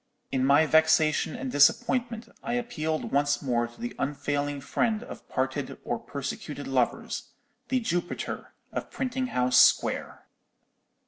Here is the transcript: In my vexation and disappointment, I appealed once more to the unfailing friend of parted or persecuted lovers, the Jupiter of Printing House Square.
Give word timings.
In 0.31 0.43
my 0.43 0.65
vexation 0.65 1.35
and 1.35 1.51
disappointment, 1.51 2.27
I 2.41 2.53
appealed 2.53 3.11
once 3.11 3.39
more 3.39 3.67
to 3.67 3.79
the 3.79 3.95
unfailing 3.99 4.59
friend 4.59 5.03
of 5.03 5.29
parted 5.29 5.77
or 5.83 5.99
persecuted 5.99 6.65
lovers, 6.67 7.29
the 7.67 7.79
Jupiter 7.81 8.55
of 8.71 8.89
Printing 8.89 9.27
House 9.27 9.59
Square. 9.59 10.25